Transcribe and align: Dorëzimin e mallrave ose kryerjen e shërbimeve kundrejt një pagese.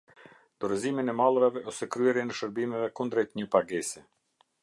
Dorëzimin 0.63 1.11
e 1.13 1.15
mallrave 1.19 1.61
ose 1.73 1.89
kryerjen 1.95 2.33
e 2.35 2.39
shërbimeve 2.39 2.89
kundrejt 3.01 3.39
një 3.41 3.49
pagese. 3.57 4.05